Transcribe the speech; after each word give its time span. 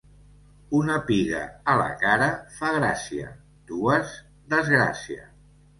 Una 0.77 0.95
piga 1.09 1.41
a 1.73 1.77
la 1.83 1.91
cara 2.05 2.31
fa 2.57 2.73
gràcia; 2.79 3.31
dues, 3.75 4.19
desgràcia. 4.57 5.33